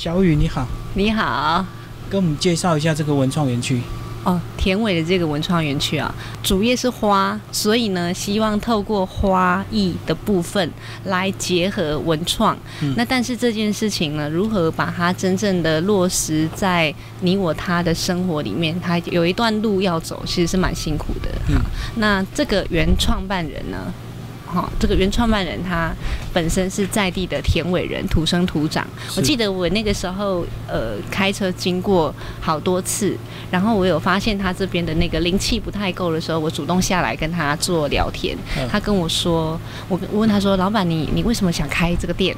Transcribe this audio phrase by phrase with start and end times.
[0.00, 0.64] 小雨你好，
[0.94, 1.66] 你好，
[2.08, 3.80] 跟我们介绍一下这个文创园区。
[4.22, 10.70] 哦，田尾的这个文创园区啊，主业是花，所以呢，希望透过花艺的部分
[11.06, 12.56] 来结合文创。
[12.80, 21.28] 嗯那但是这件事情呢，如何把它真正的落实在你我他的生活里面，它有一段路要走，其实是蛮辛苦的。
[21.48, 21.62] 嗯好，
[21.96, 23.92] 那这个原创办人呢？
[24.50, 25.92] 好，这个原创办人他
[26.32, 28.86] 本身是在地的田尾人，土生土长。
[29.16, 33.16] 我记得我那个时候呃开车经过好多次，
[33.50, 38.36] 然后我有发现他这边的那个灵气不太够的时候，我主动下来跟他做聊天。
[38.56, 42.34] 嗯他跟我说，我我问他说，老板你你为什么想开这个店？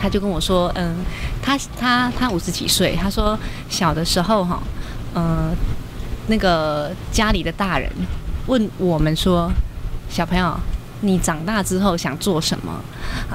[0.00, 0.96] 他就跟我说，嗯，
[1.42, 4.62] 他他他五十几岁，他说小的时候哈，
[5.14, 5.54] 嗯、
[6.28, 7.90] 那个家里的大人
[8.46, 9.52] 问我们说，
[10.08, 10.58] 小朋友，
[11.00, 12.80] 你长大之后想做什么？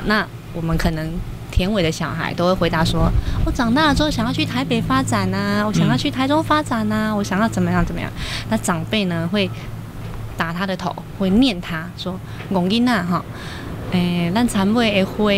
[0.06, 1.12] 那我们可能
[1.52, 3.10] 田尾的小孩都会回答说，
[3.46, 8.12] 我长大了之后想要去台北发展啊，我想要去台中发展啊，我想要怎么样怎么样。
[8.50, 9.50] 那长辈呢会
[10.38, 12.20] 打他的头，会念他说
[12.52, 13.24] ：“龚琳娜哈，
[13.92, 15.32] 诶，咱残尾的花，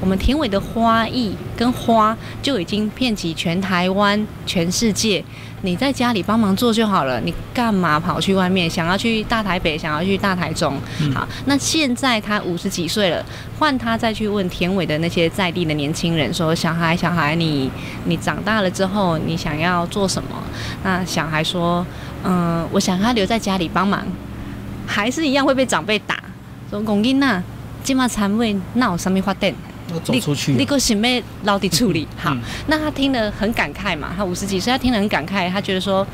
[0.00, 5.24] 我们田尾的花艺跟花就已经遍及全台湾、全世界。
[5.62, 8.68] 你在家里帮忙做就好了，你干嘛跑去外面？
[8.68, 10.78] 想要去大台北，想要去大台中？
[11.14, 13.24] 好，那现在他五十几岁了，
[13.58, 17.70] 换他再去问田尾的那些在地的年轻人说：小孩，小孩，你
[18.04, 20.28] 你长大了之后，你想要做什么？
[20.84, 21.84] 那小孩说：
[22.22, 24.06] 嗯、我想他留在家里帮忙。”
[24.86, 26.16] 还是一样会被长辈打，
[26.70, 27.42] 说龚囡呐，
[27.82, 29.52] 今嘛残位那有什么发展？
[29.96, 32.30] 要走出去你个想要老底处理好。
[32.34, 36.06] 嗯那他听了很感慨嘛，他五十几岁，他听了很感慨，他觉得说，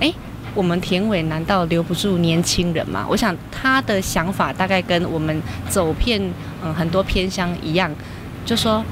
[0.00, 0.12] 哎、
[0.54, 3.06] 我们田尾难道留不住年轻人吗？
[3.08, 6.20] 我想他的想法大概跟我们走遍
[6.64, 7.90] 嗯很多偏乡一样，
[8.44, 8.84] 就说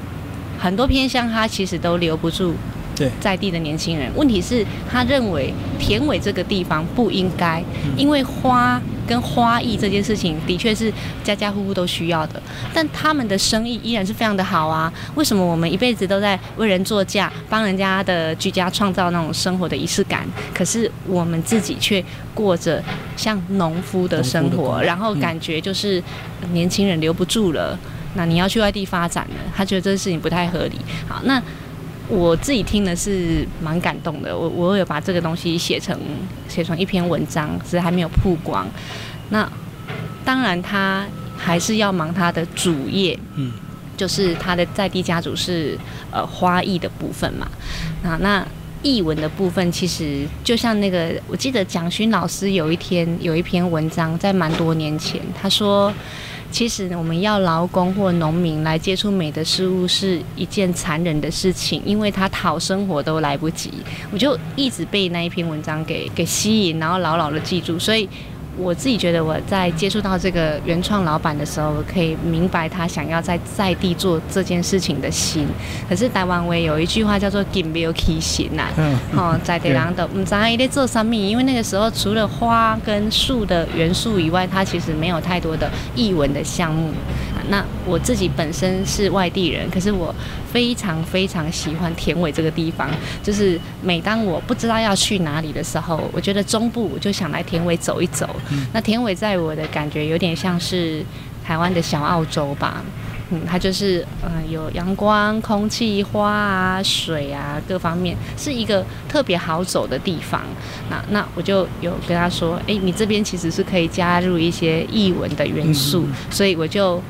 [0.59, 2.53] 很多偏乡他其实都留不住
[2.95, 4.11] 对在地的年轻人。
[4.15, 7.63] 问题是，他认为田尾这个地方不应该，
[7.97, 8.81] 因为花
[9.11, 10.89] 跟花艺这件事情的确是
[11.21, 12.41] 家家户户都需要的，
[12.73, 14.89] 但他们的生意依然是非常的好啊。
[15.15, 20.25] 为什么我们一辈子都在为人作嫁，帮人家的居家创造那种生活的仪式感？
[20.53, 22.01] 可是我们自己却
[22.33, 22.81] 过着
[23.17, 26.01] 像农夫的生活，然后感觉就是
[26.53, 27.77] 年轻人留不住了。
[28.13, 30.77] 那你要去外地发展了，他觉得这个事情不太合理。
[31.09, 31.41] 好，那
[32.11, 35.97] 我自己听的是蛮感动的，我我有把这个东西写成
[36.49, 38.67] 写成一篇文章，只是还没有曝光。
[39.29, 39.49] 那
[40.25, 41.05] 当然，他
[41.37, 43.53] 还是要忙他的主业，嗯，
[43.95, 45.77] 就是他的在地家族是
[46.11, 47.47] 呃花艺的部分嘛。
[48.03, 48.45] 啊，那
[48.83, 55.93] 译文的部分其实就像那个，我记得蒋勋老师有一天有一篇文章，在蛮多年前，他说。
[56.51, 63.71] 其实我们要劳工或农民来接触美的事物是一件残忍的事情，因为他讨生活都来不及。
[64.11, 67.79] 我就一直被那一篇文章给给吸引，然后牢牢的记住。
[67.79, 68.07] 所以
[68.57, 75.47] 我自己觉得我在接触到这个原创老板的时候，我可以明白他想要在在地做这件事情的心。
[75.87, 86.91] 可是台湾威有一句话叫做“金没有起心”呐，嗯，哦， 在地人的唔知道伊在做啥物，因为那个时候除了花跟树的元素以外，它其实没有太多的艺文的项目。
[87.51, 90.15] 啊那我自己本身是外地人，可是我
[90.51, 92.89] 非常非常喜欢田尾这个地方。
[93.21, 98.27] 就是每当我不知道要去哪里的时候，我觉得中部我就想来田尾走一走。
[98.73, 101.03] 那田尾在我的感觉有点像是
[101.45, 102.81] 台湾的小澳洲吧。
[103.33, 110.41] 嗯，它就是嗯、呃有阳光、空气、花啊、水啊各方面，是一个特别好走的地方。
[110.89, 117.01] 那那我就有跟他说，诶，你这边其实是可以加入一些译文的元素，嗯所以我就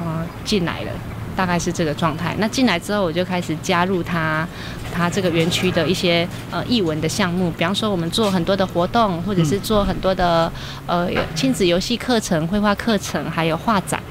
[0.00, 0.90] 啊进来了。
[1.36, 2.34] 大概是这个状态。
[2.38, 4.44] 那进来之后，我就开始加入他
[4.92, 10.50] 他这个园区的一些呃艺文的项目，比方说我们做很多的活动，或者是做很多的
[10.88, 14.02] 呃亲子游戏课程、绘画课程，还有画展。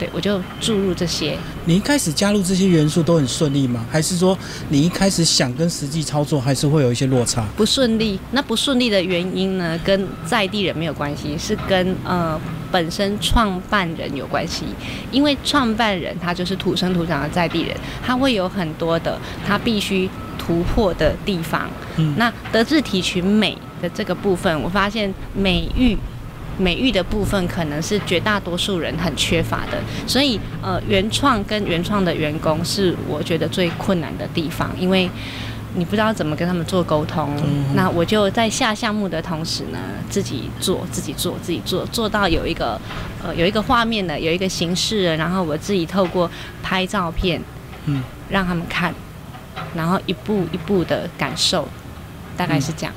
[0.00, 1.36] 对，我就注入这些。
[1.66, 3.84] 你一开始加入这些元素都很顺利吗？
[3.92, 4.36] 还是说
[4.70, 7.44] 你一开始想跟实际操作还是会有一些落差？
[7.54, 12.40] 不顺利，那不顺利的原因呢，跟在地人没有关系，是跟呃
[12.72, 14.64] 本身创办人有关系。
[15.12, 20.08] 因为创办人他就是土生土长的在地人，他会有很多的他必须
[20.38, 21.68] 突破的地方。
[21.98, 25.94] 嗯那德智体群美的这个部分，我发现美育。
[26.60, 35.10] 美育的部分可能是绝大多数人很缺乏的，所以呃，原创跟原创的员工是我觉得最困难的地方，因为
[35.74, 37.34] 你不知道怎么跟他们做沟通。
[37.42, 39.78] 嗯那我就在下项目的同时呢，
[40.10, 42.78] 自己做，自己做，自己做，做到有一个
[43.24, 46.30] 呃有一个画面的，有一个形式了，然后我自己透过
[46.62, 47.40] 拍照片，
[47.86, 48.94] 嗯，让他们看。
[49.74, 51.68] 然后一步一步的感受，
[52.36, 52.94] 大概是这样。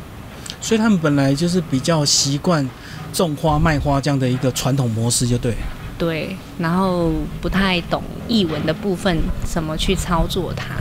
[0.61, 2.67] 所以他们本来就是比较习惯
[3.13, 5.55] 种花卖花这样的一个传统模式，就对。
[5.95, 10.73] 对，然后不太懂译文的部分，怎么去操作它？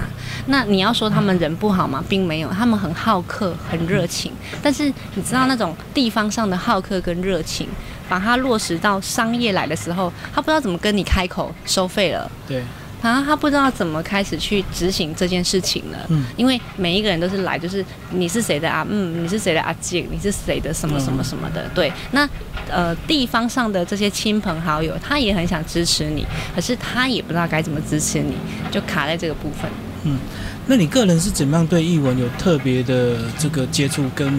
[0.47, 2.03] 那你要说他们人不好吗？
[2.09, 4.33] 并没有，他们很好客，很热情。
[4.63, 7.69] 但是你知道那种地方上的好客跟热情，
[8.09, 12.29] 把它落实到商业来的时候，他不知道怎么跟你开口收费了。
[12.49, 12.65] 对。
[13.03, 15.99] 啊，他不知道怎么开始去执行这件事情了。
[16.09, 18.87] 嗯，因为每一个人都是来，就是你是谁的啊？
[18.89, 20.07] 嗯，你是谁的阿姐？
[20.11, 21.69] 你是谁的什么什么什么的？
[21.75, 22.29] 对，那
[22.71, 28.35] 呃，地方上的这些亲朋好友，他也很想支持你，可是他也不知道该怎么支持你，
[28.71, 29.71] 就卡在这个部分。
[30.05, 30.19] 嗯，
[30.67, 34.33] 那你个人是怎么样对译文有特别的这个接触跟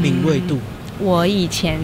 [0.00, 0.58] 敏锐度？
[0.98, 1.78] 我以前。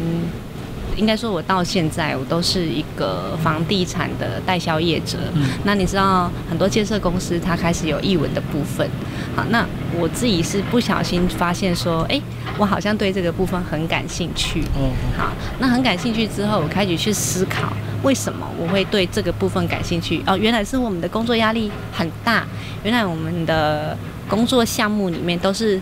[0.97, 5.19] 应该说，我到现在我都是一个房地产的代销业者。
[5.35, 8.89] 嗯那你知道，很多建设公司它开始有译文的部分。
[9.35, 9.67] 好，那
[9.99, 12.21] 我自己是不小心发现说，哎，
[12.59, 14.61] 我好像对这个部分很感兴趣。
[14.75, 14.91] 哦。
[15.17, 20.23] 好，那很感兴趣之后，我开始去思考，为什么我会对这个部分感兴趣？
[20.27, 22.45] 哦，原来是我们的工作压力很大，
[22.83, 23.97] 原来我们的
[24.29, 25.81] 工作项目里面都是。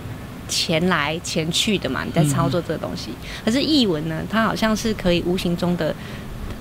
[0.52, 3.08] 钱来钱去的嘛，你在操作这个东西。
[3.42, 5.94] 可是译文呢，它好像是可以无形中的，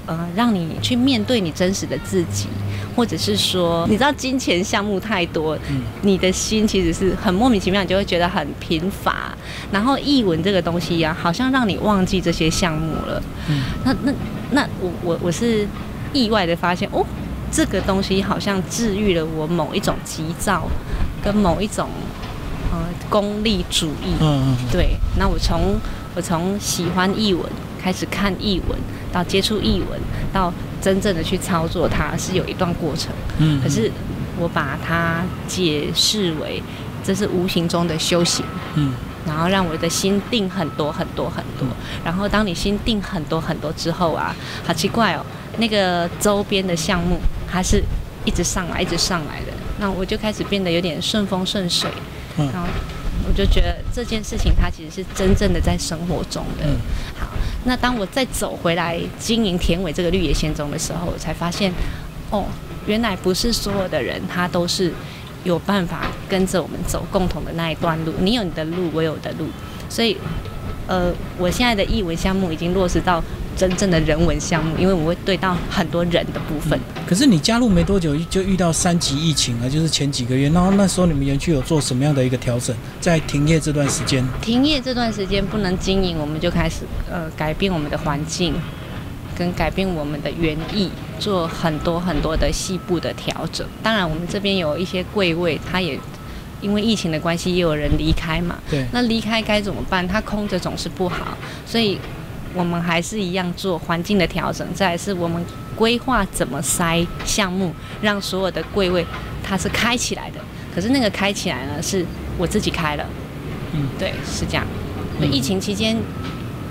[0.06, 2.48] 呃，让你去面对你真实的自己，
[2.96, 5.58] 或者是说，你知道金钱项目太多，
[6.04, 9.36] 你的心其实是很莫名其妙，你就会觉得很贫乏。
[9.74, 13.22] 然后译文这个东西呀，好像让你忘记这些项目了。
[13.84, 14.14] 那那
[14.52, 15.68] 那我我我是
[16.14, 17.06] 意外的发现，哦，
[17.52, 20.68] 这个东西好像治愈了我某一种急躁，
[21.22, 21.90] 跟某一种。
[22.72, 22.78] 呃，
[23.10, 24.16] 功利主义。
[24.20, 24.58] 嗯嗯。
[24.72, 25.80] 对，那我从
[26.16, 27.46] 我从喜欢译文
[27.82, 28.80] 开始看译文，
[29.12, 30.00] 到接触译文，
[30.32, 33.12] 到真正的去操作它，是有一段过程。
[33.40, 33.62] 嗯。
[33.62, 33.92] 可是
[34.40, 36.64] 我把它解释为
[37.04, 38.46] 这是无形中的修行。
[38.76, 38.94] 嗯。
[39.28, 41.68] 然后让我的心定很多很多很多。
[42.04, 44.36] 然后当你心定很多很多之后啊，
[44.66, 45.24] 好奇怪哦，
[45.58, 47.84] 那个周边的项目它是
[48.26, 49.54] 一直上来，一直上来的。
[49.80, 51.88] 那我就开始变得有点顺风顺水。
[52.38, 52.68] 然后
[53.28, 56.66] 我就觉得这件事情，它其实是真正的在生活中的。
[57.20, 57.28] 好，
[57.66, 61.72] 那当我再走回来经营田尾这个绿野仙踪的时候，我才发现，
[62.30, 62.46] 哦，
[62.86, 64.92] 原来不是所有的人他都是
[65.44, 68.14] 有办法跟着我们走共同的那一段路。
[68.20, 69.48] 你有你的路，我有我的路，
[69.90, 70.18] 所以，
[70.88, 73.24] 呃，我现在的译文项目已经落实到。
[73.56, 76.80] 真正的人文项目，因为我会对到很多人的部分。
[77.06, 80.50] 可是你加入没多久就遇到三级疫情了，就是前几个月。
[80.50, 82.76] 然后那时候你们园区有做什么样的一个调整？
[83.00, 86.78] 在停业这段时间，停业这段时间不能经营，我们就开始
[87.12, 88.56] 呃改变我们的环境，
[89.38, 90.90] 跟改变我们的园艺，
[91.20, 93.68] 做很多很多的细部的调整。
[93.84, 96.00] 当然，我们这边有一些柜位，它也
[96.62, 98.58] 因为疫情的关系，也有人离开嘛。
[98.70, 98.86] 对。
[98.92, 100.08] 那离开该怎么办？
[100.08, 102.00] 它空着总是不好，所以。
[102.54, 105.44] 我们还是一样做环境的调整，再是我们
[105.76, 109.06] 规划怎么塞项目，让所有的柜位
[109.44, 110.40] 它是开起来的。
[110.74, 112.06] 可是那个开起来呢，是
[112.38, 113.06] 我自己开了。
[113.74, 114.66] 嗯，对，是这样。
[115.32, 115.96] 疫情期间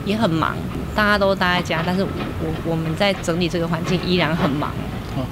[0.04, 0.56] 也很忙，
[0.94, 2.08] 大家都待在家，但是我
[2.64, 4.70] 我们在整理这个环境依然很忙。
[5.16, 5.24] 哦，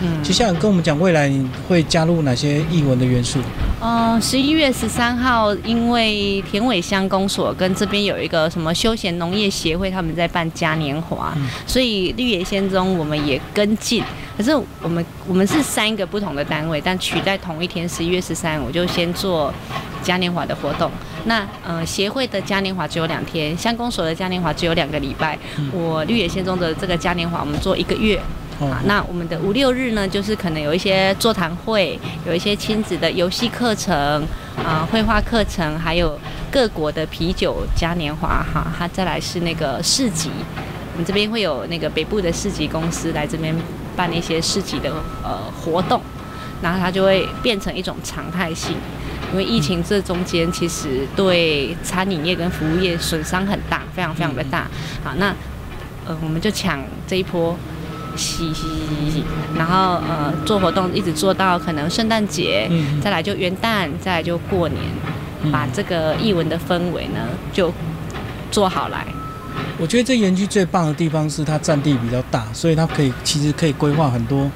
[0.00, 0.22] 嗯。
[0.22, 3.38] 接下来跟我们讲未来你会加入哪些译文的元素？
[3.86, 11.32] 呃，十一月十三号，因为田尾乡公所跟这边有一个什么休闲农业协会，他们在办嘉年华，
[11.68, 14.02] 所以绿野仙踪我们也跟进。
[14.36, 14.50] 可是
[14.82, 19.54] 我们我们是三个不同的单位，但取在同一天，十一月十三，我就先做
[20.02, 20.90] 嘉年华的活动。
[21.26, 25.38] 那呃，协会的嘉年华只有两天，乡公所的嘉年华只有两个礼拜。
[25.72, 28.20] 我绿野仙踪的这个嘉年华，我们做一个月。
[28.58, 33.94] 啊，那我们的五六日呢，就是可能有一些座谈会，有一些亲子的游戏课程，
[34.56, 36.18] 啊，绘画课程，还有
[36.50, 40.30] 各国的啤酒嘉年华哈，它再来是那个市集，
[40.94, 43.54] 我们这边会有那个北部的市集公司来这边
[43.94, 44.90] 办一些市集的
[45.22, 46.00] 呃活动，
[46.62, 48.74] 然后它就会变成一种常态性，
[49.32, 54.66] 因为疫情这中间其实对餐饮业跟服务业损伤很大，非常非常的大，
[55.04, 55.34] 好，那
[56.06, 57.54] 呃我们就抢这一波。
[58.16, 59.22] 嘻嘻
[59.56, 62.70] 然后呃做活动一直做到可能圣诞节，
[63.02, 64.80] 再来就元旦，再来就过年，
[65.52, 67.20] 把这个艺文的氛围呢
[67.52, 67.72] 就
[68.50, 69.06] 做好来。
[69.78, 74.50] 我觉得这园区最棒的地方是它占地比较大，所以它可以其实可以规划很多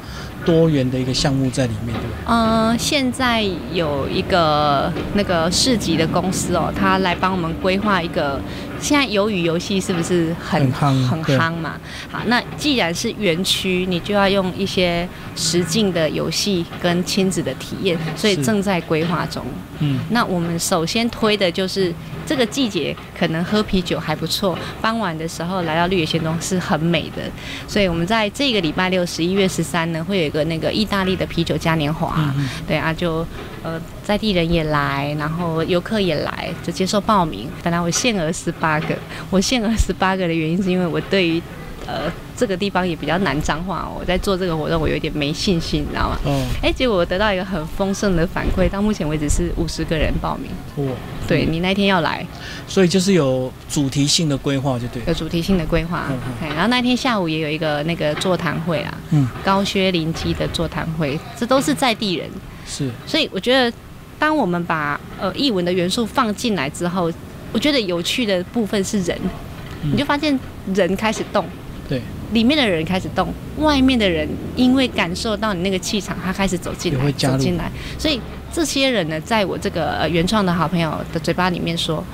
[0.44, 2.24] 多元的一个项目在里面，对不对？
[2.26, 8.40] 嗯，现在有一个那个市级的公司哦，他来帮我们规划一个
[8.80, 11.78] 现在鱿鱼游戏是不是很很夯很夯嘛？
[12.10, 15.06] 好，那既然是园区，你就要用一些
[15.36, 19.44] 实境的游戏跟亲子的体验，所以正在规划中。
[19.80, 21.92] 嗯，那我们首先推的就是
[22.26, 27.22] 这个季节，可能喝啤酒还不错，傍晚的时候来到绿野仙踪是很美的，
[27.66, 32.34] 所以我们在这个礼拜六，十一月十三呢，会有一个那个意大利的啤酒嘉年华，
[32.66, 33.26] 对啊，就
[33.62, 37.48] 呃在地人也来，然后游客也来，就接受报名。
[37.62, 38.96] 本来我限额十八个，
[39.30, 41.42] 我限额十八个的原因是因为我对于
[41.86, 46.18] 呃这个地方也比较难彰化，我在做这个活动我有点没信心，你知道吗？
[46.24, 50.50] 嗯，哎，结果我得到一个很丰盛的反馈，到目前为止是五十个人报名。
[50.86, 50.94] 哇，
[51.28, 52.26] 对你那天要来，
[52.66, 55.02] 所以就是有主题性的规划，就对。
[55.06, 62.28] 有主题性的规划嗯然后那天下午也有一个那个座谈会啊，嗯，高薛林基的座谈会，这都是在地人，
[62.70, 63.76] 是，所以我觉得，
[64.16, 67.12] 当我们把呃译文的元素放进来之后，
[67.52, 69.18] 我觉得有趣的部分是人，
[69.82, 69.90] 嗯。
[69.92, 70.38] 你就发现
[70.72, 71.44] 人开始动，
[71.88, 72.00] 对，
[72.32, 78.20] 里面的人开始动，外面的人因为感受到你那个气场，他开始走进来，走进来，所以
[78.52, 82.04] 这些人呢，在我这个呃原创的好朋友的嘴巴里面说，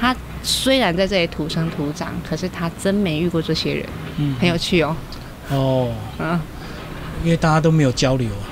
[0.00, 4.96] 他虽然在这里土生土长，可是他真没遇过这些人，嗯，很有趣哦，
[5.50, 6.40] 哦，嗯，
[7.22, 8.48] 因为大家都没有交流啊。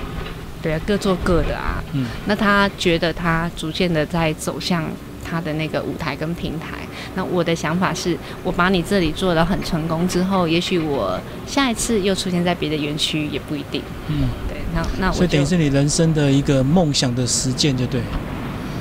[0.63, 4.85] 对啊，各做各的啊，嗯，那他觉得他逐渐的在走向
[5.25, 6.79] 他的那个舞台跟平台。
[7.15, 13.83] 那我的想法是，我把你这里做的很成功之后，也许我下一次又出现在别的园区也不一定。
[14.09, 18.01] 嗯，对，那那我就所以等于是你人生的一个梦想的实践，就对。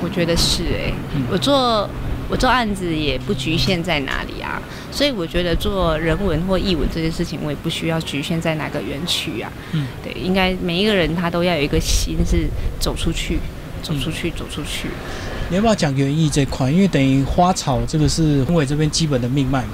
[0.02, 1.86] 我觉得是哎、嗯我做
[2.30, 9.52] 我做案子也不局限在哪里啊，所以我觉得做人文或艺文这件事情，我也不需要局限在哪个园区啊。
[9.72, 12.46] 嗯，对，应该每一个人他都要有一个心是
[12.78, 13.40] 走出去，
[13.82, 14.88] 走出嗯去，走出去。
[15.48, 16.70] 你要不要讲园艺这块？
[16.70, 19.72] 因为等于花草这个是宏伟这边基本的命脉嘛，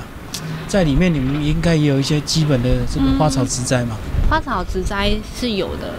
[0.66, 3.98] 在里面你们应该也有一些基本的这个花草植栽嘛。
[4.30, 5.94] 花草植栽是有的，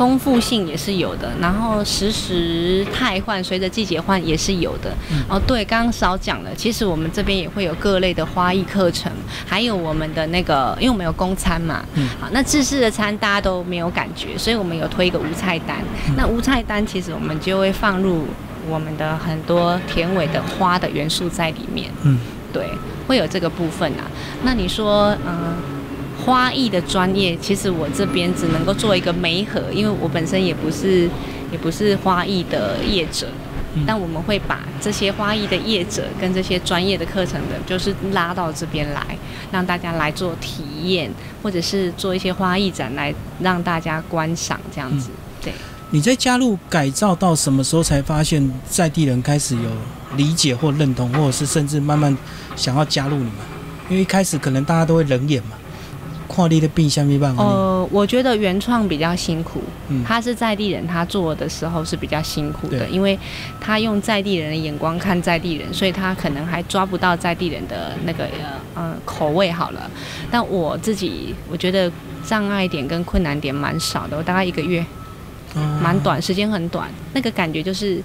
[0.00, 4.90] 丰富性也是有的，然后时时汰换，随着季节换也是有的。
[5.10, 9.12] 嗯哦，对，刚刚少讲了，其实我们这边也会有各类的花艺课程，
[9.44, 15.76] 还有我们的那个，因为我们有公餐嘛，嗯好，那自制式的餐大家都没有感觉，所以我们有推一个无菜单。
[16.08, 18.26] 嗯那无菜单其实我们就会放入
[18.70, 21.90] 我们的很多甜尾的花的元素在里面。
[22.04, 22.18] 嗯，
[22.54, 22.66] 对，
[23.06, 24.08] 会有这个部分啊。
[24.42, 25.58] 那你说，嗯、
[26.24, 31.08] 花艺的专业，其实我这边只能够做一个媒合，因为我本身也不是
[31.50, 33.26] 也不是花艺的业者。
[33.72, 39.16] 嗯但我们会把这些花艺的业者跟这些专业的课程的，就是拉到这边来，
[39.52, 41.08] 让大家来做体验，
[41.40, 45.10] 或者是做一些花艺展来让大家观赏这样子。
[45.40, 45.52] 对，
[45.90, 49.70] 你在加入改造到什么时候才发现在地人开始有
[50.16, 52.18] 理解或认同，或者是甚至慢慢
[52.56, 53.34] 想要加入你们？
[53.88, 55.50] 因为一开始可能大家都会冷眼嘛，
[56.30, 57.42] 跨地的病下面办法。
[57.42, 63.18] 呃，我觉得原创比较辛苦，嗯他是在地人，他做的时候是比较辛苦的，因为
[63.60, 69.90] 他用在地人的眼光看在地人，所以他可能还抓不到在地人的那个呃呃口味好了。
[70.30, 71.90] 但我自己我觉得
[72.24, 74.80] 障碍点跟困难点蛮少的，我大概一个月，
[75.56, 77.96] 哦蛮短，时间很短，那个感觉就是，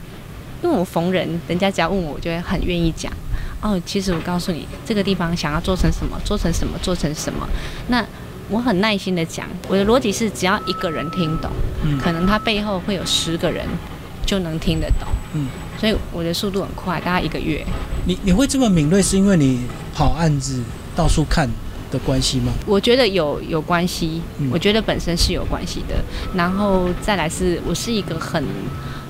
[0.63, 3.11] 因为我逢人，人家只要问我，我就会很愿意讲。
[3.65, 7.49] 哦，其实我告诉你，这个地方想要做成什么，做成什么，做成什么。
[7.87, 8.05] 那
[8.47, 11.49] 我很耐心的讲，我的逻辑是，只要一个人听懂，
[11.83, 13.65] 嗯可能他背后会有十个人
[14.23, 15.07] 就能听得懂。
[15.33, 15.47] 嗯，
[15.79, 17.65] 所以我的速度很快，大概一个月。
[18.05, 19.61] 你你会这么敏锐，是因为你
[19.95, 20.61] 跑案子
[20.95, 21.49] 到处看
[21.89, 22.53] 的关系吗？
[22.67, 25.95] 我觉得有有关系嗯，我觉得本身是有关系的。
[26.35, 28.43] 然后再来是我是一个很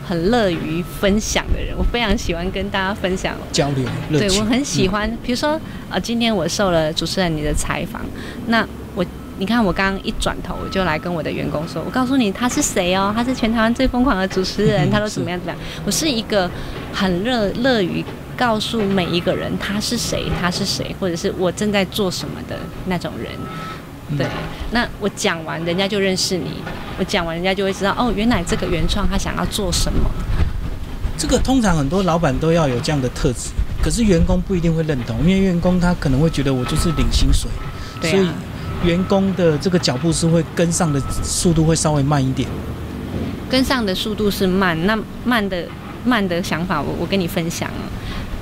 [0.07, 3.83] 很乐于分享的人，我非常喜欢跟大家分享交流。
[4.11, 5.59] 对我很喜欢，比如说
[5.89, 8.01] 呃，今天我受了主持人你的采访，
[8.47, 9.03] 那我
[9.39, 15.59] 你看我刚刚一转头，我就来跟我的员工说，我告诉你他是谁哦，他是全台湾最疯狂的主持人，嗯 他都怎么样怎么样。
[15.85, 16.49] 我是一个
[16.93, 18.05] 很乐乐于
[18.37, 23.31] 告诉每一个人他是谁，他是谁，或者是我正在做什么的那种人。
[24.09, 24.27] 嗯对，
[24.71, 26.49] 那我讲完，人家就认识你；
[26.99, 29.99] 我讲完，人家就会知道哦，原来这个原创他想要做什么。
[31.17, 33.49] 这个通常很多老板都要有这样的特质，
[33.81, 37.49] 可是员工不一定会认同，因为员工他可能会觉得我就是领薪水，
[38.01, 38.33] 对所以啊，
[38.83, 42.47] 员工的这个脚步是会跟上的速度会稍微慢一点。
[43.49, 45.65] 跟上的速度是慢，那慢的
[46.03, 47.81] 慢的想法我，我跟你分享哦。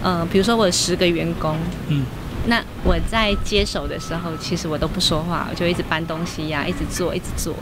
[0.01, 1.55] 呃，比如说我有十个员工，
[1.89, 2.03] 嗯，
[2.45, 7.55] 那我在接手的时候，其实我都不说话，我就一直搬东西呀、一直做，一直做。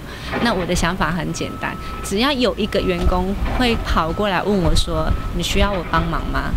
[0.44, 5.08] 那我的想法很简单，只要有一个员工会跑过来问我说
[5.38, 6.52] ：“你需要我帮忙吗？”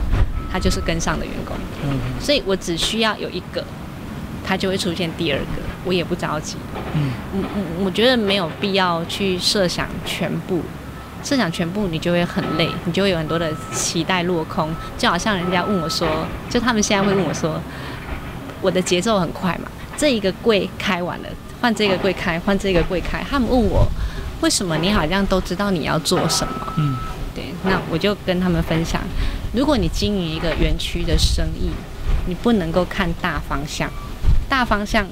[0.50, 1.56] 他就是跟上的员工。
[1.82, 3.62] 嗯所以我只需要有一个，
[4.46, 5.44] 他就会出现第二个，
[5.84, 6.56] 我也不着急。
[6.94, 10.62] 嗯嗯嗯，我觉得没有必要去设想全部，
[11.22, 14.72] 设想全部你就会很累，你就会有很多的期待落空。
[14.96, 16.08] 就好像人家问我说，
[16.48, 17.60] 就他们现在会问我说，
[18.64, 21.28] 我的节奏很快嘛，这一个柜开完了，
[21.60, 23.86] 换这个柜开，换这个柜开，他们问我
[24.40, 26.72] 为什么你好像都知道你要做什么？
[26.78, 26.96] 嗯
[27.34, 29.02] 对，那我就跟他们分享，
[29.52, 31.68] 如果你经营一个园区的生意，
[32.26, 33.90] 你不能够看大方向，
[34.48, 35.06] 大方向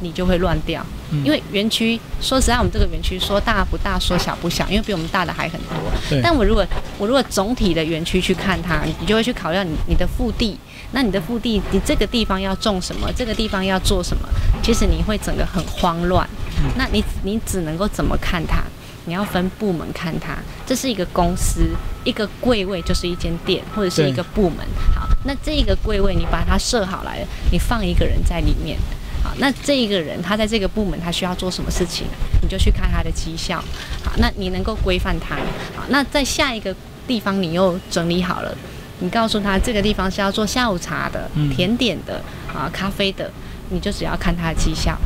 [0.00, 0.82] 你就会乱掉。
[1.10, 5.76] 嗯因为园区说实在，我们这个园区说大不大，说小不小，因为比我们大的还很多。
[6.08, 6.66] 对，但我如果
[6.98, 10.58] 我如果总体的园区去看它，你就会去考虑到你你的腹地，
[10.94, 14.28] 那你的腹地，你这个地方要种什么，这个地方要做什么，
[14.62, 16.26] 其实你会整个很慌乱。
[16.62, 18.62] 嗯那你你只能够怎么看它？
[19.06, 21.68] 你要分部门看它，这是一个公司，
[22.04, 24.58] 一个柜位就是一间店或者是一个部门。
[24.94, 28.78] 好，那这一个柜位你把它设好来了，你放一个人在里面。
[29.22, 32.06] 好，那这一个人他在这个部门他需要做什么事情，
[32.40, 33.62] 你就去看他的绩效。
[34.02, 35.34] 好，那你能够规范他。
[35.76, 36.74] 好，那在下一个
[37.06, 38.56] 地方你又整理好了，
[39.00, 42.22] 你告诉他这个地方是要做下午茶的、嗯甜点的、
[42.52, 43.30] 啊咖啡的，
[43.70, 44.96] 你就只要看他的绩效。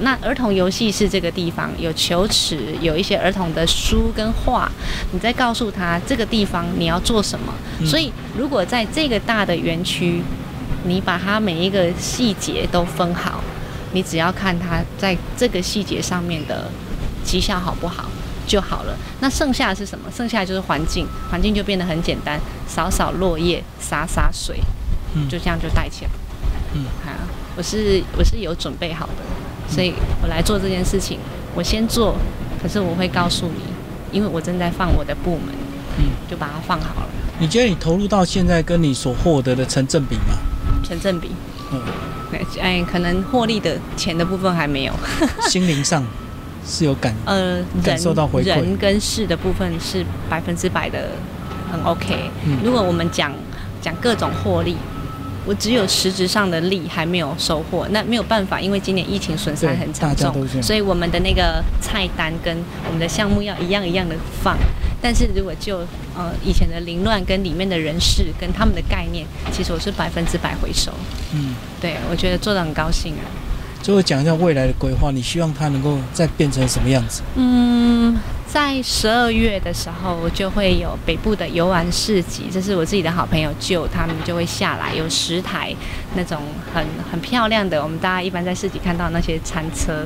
[0.00, 4.70] 那儿童游戏是这个地方有球池，有一些儿童的书跟画，
[5.12, 7.52] 你再告诉他这个地方你要做什么。
[7.80, 10.22] 嗯所以如果在这个大的园区，
[10.84, 13.42] 你把它每一个细节都分好，
[13.92, 16.70] 你只要看它在这个细节上面的
[17.24, 18.10] 绩效好不好
[18.46, 18.96] 就好了。
[19.20, 20.10] 那剩下的是什么？
[20.14, 24.60] 剩下的就是环境，环境就变得很简单，扫扫落叶，洒洒水，
[25.14, 26.10] 嗯就这样就带起来。
[26.74, 27.26] 嗯，啊，
[27.56, 29.22] 我是我是有准备好的，
[29.68, 31.18] 所以我来做这件事情，
[31.54, 32.14] 我先做，
[32.62, 33.62] 可是我会告诉你，
[34.12, 35.54] 因为我正在放我的部门，
[35.98, 40.36] 嗯，就把它放好了，你觉得你投入到现在跟你所获得的成正比吗？
[40.84, 41.30] 成正比。
[41.72, 41.80] 嗯，
[42.60, 44.92] 哎，可能获利的钱的部分还没有，
[45.48, 46.04] 心灵上
[46.66, 51.10] 是有感，呃，感人受到回馈人跟事的部分是百分之百的
[51.70, 52.30] 很 OK。
[52.44, 53.32] 嗯如果我们讲
[53.80, 54.76] 讲各种获利，
[55.46, 64.58] 我只有实质上的利还没有收获，那没有办法，因为今年疫情损失很惨重所以我们的那个菜单跟我们的项目要一样一样的放。
[65.00, 65.78] 但是如果就
[66.16, 70.90] 呃以前的凌乱跟里面的人事跟他们的概念，其实我是百分之百回收。
[71.32, 73.22] 嗯，对我觉得做的很高兴啊。
[73.86, 77.22] 最后讲一下未来的规划，你希望它能够再变成什么样子？
[77.36, 85.72] 嗯，在十二月的时候就会有北部的游玩市集，这是我自己的好朋友舅，他们就会下来，有十台
[86.16, 86.42] 那种
[86.74, 90.04] 很很漂亮的，我们大家一般在市集看到那些餐车。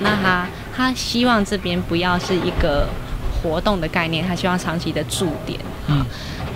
[0.00, 2.88] 那他他希望这边不要是一个
[3.40, 5.56] 活动的概念，他希望长期的驻点。
[5.86, 6.04] 嗯，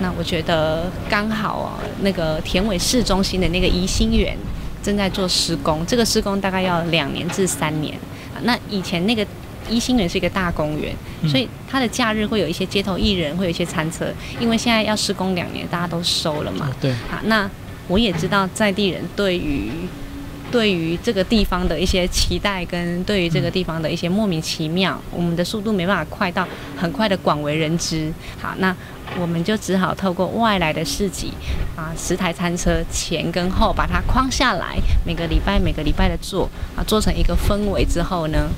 [0.01, 4.37] 那我觉得刚好哦，那个田尾市中心的那个怡心园
[4.85, 7.95] 正在做施工，这个施工大概要两年至三年。
[8.35, 9.27] 啊那以前那个
[9.71, 14.07] 一星园是一个大公园，嗯所以它的假日会有一些街头艺人，会有一些餐车。
[14.39, 16.77] 因为现在要施工两年，大家都收了嘛哦。
[16.81, 17.51] 对，啊，那
[17.89, 19.71] 我也知道在地人对于
[20.51, 28.13] 对于这个地方的一些期待，跟对于这个地方的一些莫名其妙，我们的速度没办法快到很快的广为人知。
[28.39, 28.75] 好，那
[29.21, 31.33] 我们就只好透过外来的市集
[31.77, 38.49] 啊，十台餐车前跟后把它框下来，每个礼拜每个礼拜的做啊，做成一个氛围之后呢，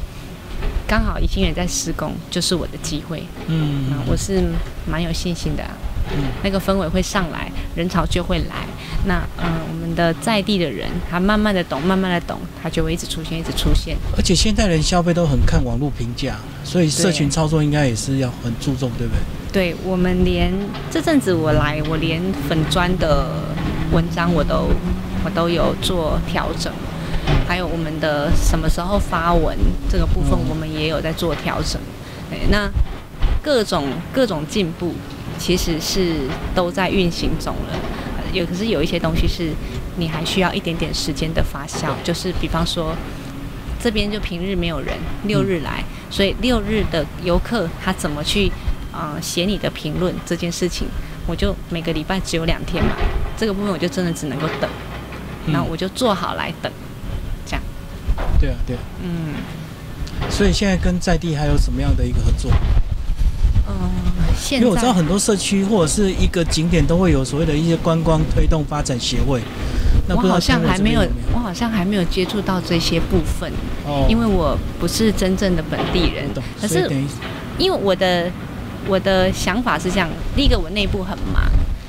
[0.87, 3.23] 刚好已经也在施工，就是我的机会。
[3.49, 4.43] 嗯啊，我是
[4.87, 5.71] 蛮有信心的啊、
[6.13, 8.67] 嗯那个氛围会上来，人潮就会来。
[9.05, 13.97] 那嗯、呃我们的在地的人，他慢慢的懂，慢慢的懂，他就会一直出现，一直出现。
[14.17, 19.21] 而且现在人消费都很看网络评价，所以社群操作应该也是要很注重，对不对？
[19.57, 20.53] 对我们连
[20.91, 23.27] 这阵子我来，我连粉砖的
[23.91, 24.69] 文章我都
[25.25, 26.71] 我都有做调整，
[27.49, 29.57] 还有我们的什么时候发文
[29.89, 31.81] 这个部分，我们也有在做调整。
[32.29, 32.71] 对，那
[33.43, 34.93] 各种各种进步
[35.39, 36.17] 其实是
[36.55, 37.79] 都在运行中了。
[38.35, 39.53] 有可是有一些东西是
[39.97, 42.95] 你还需要一点点时间的发酵，就是比方说
[43.83, 48.53] 这边就平日没有人，六日来，所以六日的游客他怎么去
[48.97, 50.89] 呃写你的评论这件事情，
[51.27, 52.93] 我就每个礼拜只有两天嘛，
[53.37, 54.71] 这个部分我就真的只能够等，
[55.53, 56.73] 然后我就做好来等，
[57.45, 57.63] 这样，
[58.41, 58.81] 对啊，对啊。
[59.03, 59.35] 嗯。
[60.31, 62.51] 所以现在跟在地还有什么样的一个合作？
[63.69, 63.75] 嗯、
[64.39, 69.43] 现因为我知道很多社区或者是一个景点都会有所谓的一些观光推动发展协会，
[70.09, 71.05] 我好像还没有
[71.35, 73.53] 我好像还没有接触到这些部分，
[73.85, 76.89] 哦，因为我不是真正的本地人懂，可是
[77.59, 78.31] 因为我的
[78.89, 81.43] 我的想法是这样，第一个我内部很忙，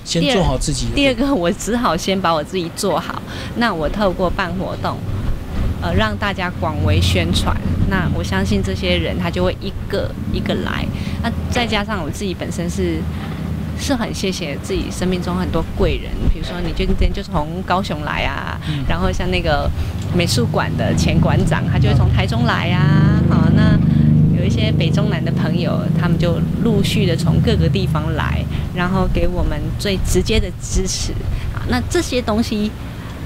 [0.04, 0.96] 先做好自己的。
[0.96, 3.22] 第二个，我只好先把我自己做好。
[3.58, 4.98] 那我透过办活动，
[5.82, 7.56] 呃，让大家广为宣传。
[7.90, 10.86] 那我相信这些人他就会一个一个来。
[11.24, 13.00] 那再加上我自己本身是
[13.80, 19.70] 是很谢谢自己生命中很多贵人，比如说你今天就从高雄来啊，嗯然后像那个
[20.16, 23.22] 美术馆的前馆长，他就会从台中来啊。
[23.30, 23.78] 好，那
[24.38, 28.44] 有一些北中南的朋友，他们就陆续的从各个地方来，
[28.76, 31.12] 然后给我们最直接的支持。
[31.70, 32.72] 那这些东西，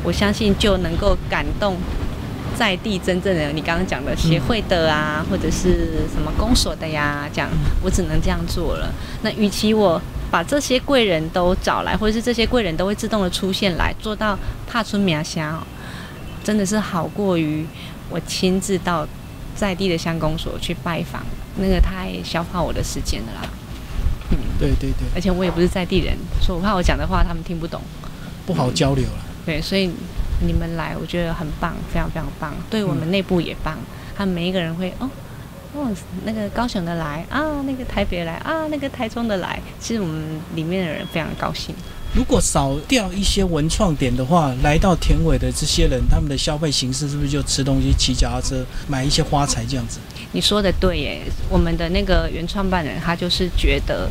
[0.03, 1.75] 我相信就能够感动
[2.57, 7.49] 在地真正的你刚刚讲的协会的啊，或者是什么公所的呀，这样
[7.83, 8.91] 我只能这样做了。
[9.21, 15.61] 那与其我把这些贵人都找来，或者是这些贵人都会自动的出现来，做到踏春苗乡，
[16.43, 17.65] 真的是好过于
[18.09, 19.07] 我亲自到
[19.61, 21.23] 在地的乡公所去拜访，
[21.57, 23.41] 那个太消耗我的时间了啦。
[24.31, 27.79] 嗯对对对，而且我也不是在地人，所以我怕我讲的话他们听不懂。
[28.43, 29.23] 不好交流了。
[29.45, 29.91] 对，所以
[30.39, 33.77] 你们来，我觉得很棒，非常非常棒，对我们内部也棒。
[34.17, 35.07] 他们每一个人会哦
[35.75, 35.95] 哦，
[36.25, 41.75] 那个高雄的来啊，那个台北来啊，那个台中的来，其实我们里面的人非常高兴。
[42.13, 49.99] 如果少掉一些文创点的话，来到田尾的这些人，他们的消费形式是不是就吃东西、骑脚踏车、买一些花材这样子？
[50.33, 54.09] 你说的对耶，我们的那个原创办人他就是觉得，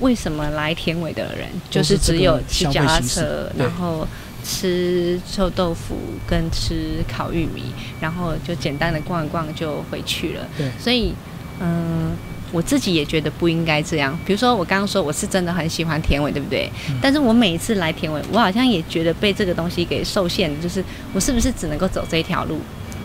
[0.00, 4.08] 为什么来田尾的人就是只有骑脚踏车，然后
[4.42, 7.64] 吃臭豆腐跟吃烤玉米，
[8.00, 10.48] 然后就简单的逛一逛就回去了。
[10.56, 11.12] 对所以
[11.60, 12.16] 嗯。
[12.52, 14.18] 我自己也觉得不应该这样。
[14.24, 16.70] 比如说，我刚刚说我是真的很喜欢田尾，对不对？
[16.88, 22.58] 嗯但是我每一次来田尾，我好像也觉得被这个东西给受限，就是我是不是只能够走这一条路？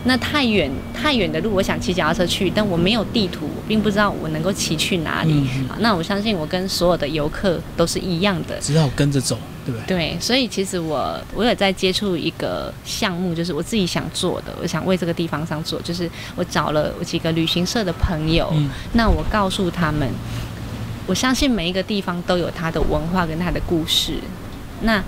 [0.04, 5.48] 那太远太远的路，我想骑脚踏车去，但我没有地图，我并不知道我能够骑去哪里。
[5.80, 8.56] 那我相信我跟所有的游客都是一样的。
[8.60, 9.86] 只好跟着走，对不对？
[9.86, 20.08] 对，所以其实我我有在接触一个项目，就是我自己想做的，我想为这个地方上做，就是我找了我几个旅行社的朋友，嗯那我告诉他们，
[21.06, 24.14] 我相信每一个地方都有它的文化跟它的故事。
[24.82, 25.02] 那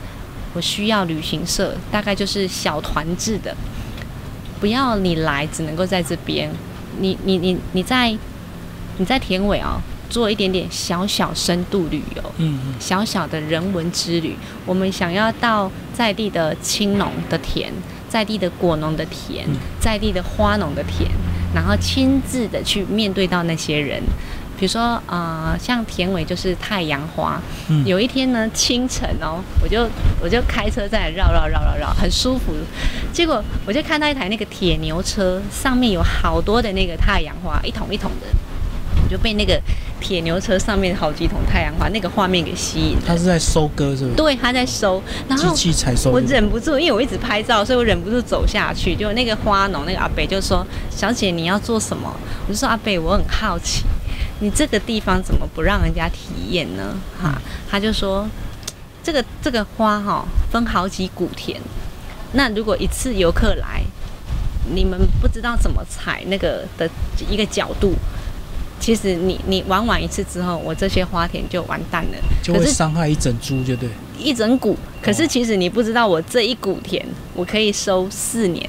[0.55, 3.55] 我需要旅行社，大概就是小团制的，
[4.59, 6.51] 不要你来只能够在这边，
[6.99, 8.17] 你你你你在
[8.97, 17.69] 你在田尾哦，做一点点小小深度旅游，嗯嗯，小小的人文之旅，我们想要到在地的青农的田，
[18.09, 21.09] 在地的果农的田嗯，在地的花农的田，
[21.55, 24.03] 然后亲自的去面对到那些人。
[24.59, 27.41] 比如说，呃，像田尾就是太阳花。
[27.69, 29.89] 嗯有一天呢，清晨哦，我就
[30.21, 32.53] 我就开车在绕绕绕绕绕，很舒服。
[33.13, 38.27] 结果我就看到一台那个铁牛车，上面有好多的那个太阳花，一桶一桶的。
[39.05, 39.63] 我就被那个
[40.01, 42.97] 铁牛车上面好几桶太阳花那个画面给吸引。
[43.07, 44.17] 他是在收割，是不是？
[44.17, 46.11] 对，他在收，然后机后器采收。
[46.11, 48.95] 我忍不住，因为我一直拍照，所以我忍不住走下去。
[48.97, 52.15] 就那个花农那个阿北就说：“小姐，你要做什么？”
[52.47, 53.85] 我就说：“阿北，我很好奇，
[54.41, 58.29] 你这个地方怎么不让人家体验呢？”哈，他就说
[59.03, 61.61] ：“这个这个花哈、分好几股田，
[62.33, 63.83] 那如果一次游客来，
[64.75, 66.89] 你们不知道怎么采那个的
[67.31, 67.95] 一个角度。”
[68.81, 72.19] 其实你你玩完一次之后，我这些花田就完蛋了。
[72.43, 73.89] 就会伤害一整株，就对。
[74.19, 78.69] 一整股，可是其实你不知道，我这一股田我可以收四年，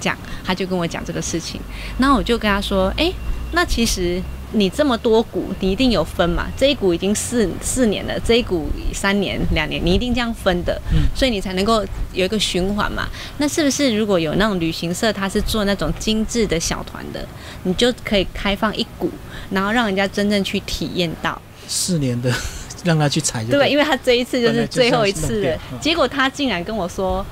[0.00, 1.60] 这样他就跟我讲这个事情，
[1.98, 3.12] 然后我就跟他说，哎、
[3.52, 4.20] 那其实
[4.52, 6.46] 你这么多股，你一定有分嘛？
[6.56, 13.06] 这一股已经四四年了，这一股三年两年，你一定这样分的，嗯所以你才能够有一个循环嘛。
[13.36, 17.26] 那是不是如果有那种旅行社，他是做那种精致的小团的，
[17.64, 19.10] 你就可以开放一股，
[19.50, 21.40] 然后让人家真正去体验到。
[21.66, 22.32] 四年的
[22.84, 23.70] 让他去踩对，对。
[23.70, 27.24] 因为他这一次就是最后一次结果他竟然跟我说：“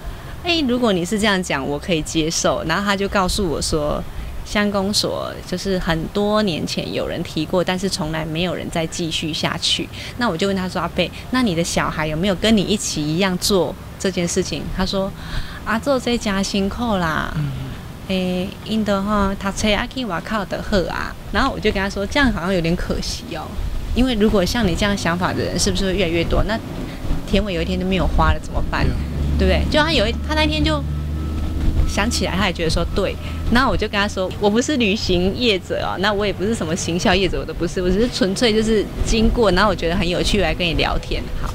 [0.45, 4.03] 哎、如果你是这样讲，我可以接受。”然后他就告诉我说，
[4.47, 9.87] 乡公所就是很多年前有人提过，但是从来没有人再继续下去。
[10.19, 15.13] 那我就问他说：“阿贝，那你的小孩有没有跟你一起一样做这件事情？”他说
[15.67, 17.51] ：“啊，做这家辛苦啦。”嗯
[18.09, 23.43] 诶，因的话，他车阿去瓦靠的喝啊，然后我就跟他说，这样好像有点可惜哦，
[23.97, 26.45] 因为如果像你这样想法的人，是不是会越来越多？
[26.45, 26.57] 那
[27.27, 28.87] 田尾有一天都没有花了怎么办？
[29.37, 29.61] 对不对？
[29.69, 30.81] 就他有一，他那天就
[31.89, 33.15] 想起来，他也觉得说对，
[33.51, 41.23] 那我就跟他说，我不是旅行业者哦，那我也不是什么行销业者，我都不是，我只是纯粹就是经过，然后我觉得很有趣，来跟你聊天。
[41.41, 41.49] 好，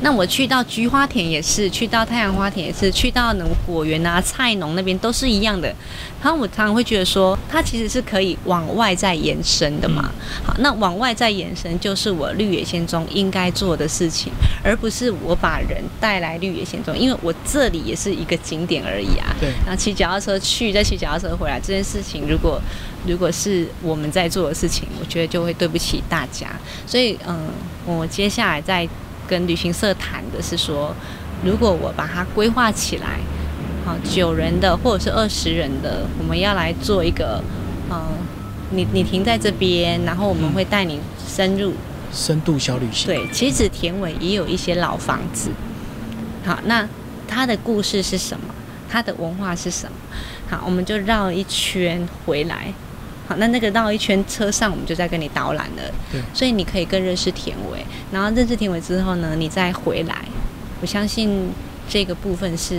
[0.00, 5.74] 那我去到菊花田也是，去到太阳花田也是，去到那种果园啊、菜农那边都是一样的。
[6.22, 10.10] 然后我常常会觉得说，它其实是可以往外再延伸的嘛。
[10.44, 14.32] 好，那往外再延伸就是我绿野仙踪应该做的事情，
[14.62, 19.34] 而不是我把人带来绿野仙踪，因为我这里也是一个景点而已啊。
[19.40, 19.50] 对。
[19.64, 22.60] 然后骑脚踏车去，再骑脚踏车回来，这件事情如果
[23.06, 26.48] 如果是我们在做的事情，我觉得就会对不起大家。
[26.86, 27.48] 所以，嗯，
[27.86, 28.88] 我接下来在
[29.28, 30.92] 跟旅行社谈的是说，
[31.44, 33.20] 如果我把它规划起来。
[33.84, 37.42] 好九人的或者是二十人的，我们要来做一个，
[37.90, 38.02] 嗯，
[38.72, 41.72] 你你停在这边，然后我们会带你深入
[42.12, 43.06] 深度小旅行。
[43.06, 45.50] 对，其实田尾也有一些老房子。
[46.44, 46.86] 好，那
[47.26, 48.54] 它的故事是什么？
[48.90, 49.96] 它的文化是什么？
[50.50, 52.70] 好，我们就绕一圈回来。
[53.28, 55.82] 好，那那个绕一圈车上，我们就在跟你导览了。
[56.10, 60.24] 对，所以你可以更认识田尾，然后认识田尾之后呢，你再回来，
[60.80, 61.50] 我相信。
[61.90, 62.78] 这个部分是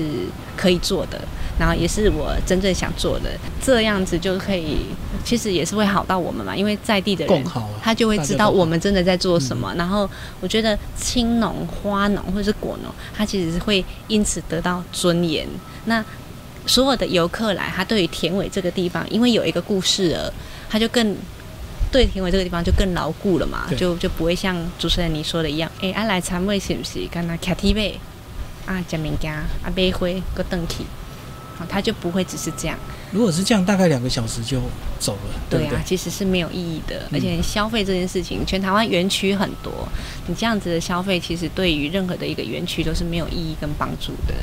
[0.55, 1.19] 可以做的，
[1.57, 4.81] 然后也是我真正想做的，这样子就可以，
[5.23, 7.43] 其实也是会好到我们嘛，因为在地的人，
[7.81, 9.73] 他就会知道我们真的在做什么。
[9.75, 10.07] 然后
[10.41, 15.47] 我觉得青农、花农或者是果农，他其实是会因此得到尊严。
[15.85, 16.05] 那
[16.65, 20.34] 所有的游客来，他对于田尾这个地方，因为有一个故事了，
[20.69, 21.15] 他就更
[21.91, 27.06] 对田尾这个地方就更牢固了嘛，就就不会像主持人你说的一样，哎，啊来参会是不是？
[27.08, 28.00] 干那卡 T V。
[28.65, 30.84] 啊，食物件，啊，买花，搁登去，
[31.60, 32.78] 好，他就不会只是这样。
[33.12, 34.62] 如果是这样，大概两个小时就
[34.98, 35.34] 走了。
[35.50, 37.06] 对啊，其实是没有意义的。
[37.12, 39.86] 而且消费这件事情，全台湾园区很多，
[40.28, 44.34] 你这样子的消费，其实对于任何的一个园区都是没有意义跟帮助的。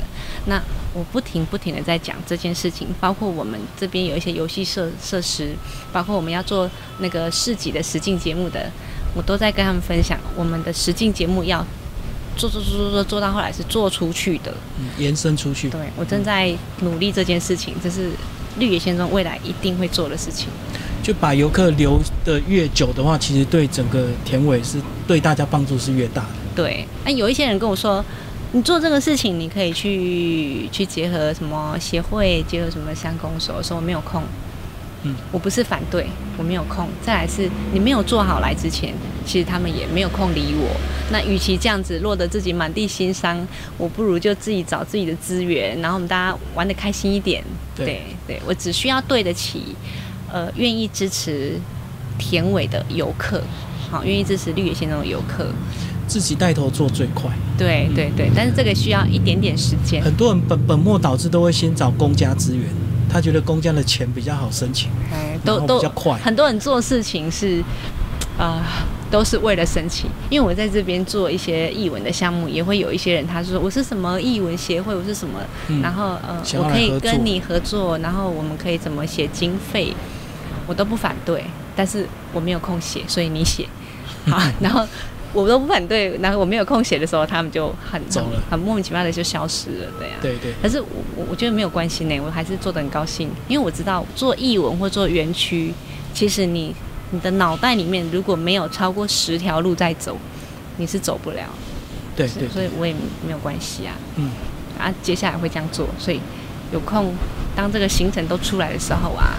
[0.45, 0.61] 那
[0.93, 5.55] 我不停不停的在讲这件事情，包括我们这边有一些游戏设设施，
[5.91, 8.69] 包括我们要做那个市集的实境节目的，
[9.15, 11.65] 我都在跟他们分享我们的实境节目要。
[12.37, 15.69] 做做做做做做到后来是做出去的，嗯，延伸出去。
[15.69, 18.11] 对我正在努力这件事情，这是
[18.59, 20.47] 绿野仙踪未来一定会做的事情。
[21.03, 26.27] 就把游客留的越久的话，其实对整个田尾是对大家帮助是越大的。
[26.55, 28.03] 对，那有一些人跟我说，
[28.51, 34.21] 你做这个事情，你可以去去结合什么协会，结合什么乡公所，说我没有空。
[35.03, 36.89] 嗯，我不是反对，我没有空。
[37.01, 38.93] 再来是你没有做好来之前，
[39.27, 40.75] 其实他们也没有空理我。
[41.11, 43.45] 那与其这样子落得自己满地心伤，
[43.77, 47.43] 我不如就自己找自己的资源，然后我们大家玩的开心一点。
[47.75, 49.75] 对对，我只需要对得起，
[50.31, 51.59] 呃，愿意支持
[52.17, 53.43] 田尾的游客，
[53.91, 55.45] 好，愿意支持绿野仙踪的游客，
[56.07, 57.29] 自己带头做最快。
[57.57, 60.01] 对对对，但是这个需要一点点时间。
[60.03, 62.65] 很多人本本末倒置，都会先找公家资源。
[63.09, 64.89] 他觉得公家的钱比较好申请，
[65.45, 66.17] 都都比较快。
[66.17, 67.63] 很多人做事情是，
[68.37, 70.09] 啊，都是为了申请。
[70.29, 75.39] 因为我在这边做一些译文的项目，也会有一些人他说我是什么译文协会，我是什么，
[75.81, 79.93] 然后呃，我可以跟你合作，然后我们可以怎么写经费，
[80.67, 81.43] 我都不反对。
[81.75, 83.67] 但是我没有空写，所以你写
[84.29, 84.85] 好，然后。
[85.33, 88.01] 我都不反对，然后我没有空写的时候，他们就很
[88.49, 90.13] 很莫名其妙的就消失了，对呀。
[90.21, 90.53] 对对。
[90.61, 90.87] 可是我
[91.29, 95.73] 我觉得没有关系呢，我还是做的很高兴，因为我知道做译文或做园区，
[96.13, 96.73] 其实你
[97.11, 100.17] 你的脑袋里面如果没有超过十条路在走，
[100.77, 101.43] 你是走不了。
[102.15, 102.47] 对对。
[102.49, 102.93] 所以我也
[103.25, 103.93] 没有关系啊。
[104.15, 104.31] 嗯。
[104.77, 106.19] 啊，接下来会这样做，所以
[106.71, 107.13] 有空
[107.55, 109.35] 当这个行程都出来的时候啊，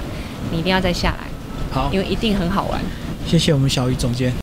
[0.51, 1.27] 你一定要再下来。
[1.71, 1.91] 好。
[1.93, 2.81] 因为一定很好玩。
[3.27, 4.33] 谢谢我们小鱼总监。